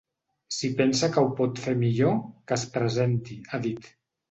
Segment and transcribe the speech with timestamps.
[0.59, 2.17] Si pensa que ho pot fer millor,
[2.47, 3.89] que es presenti, ha dit.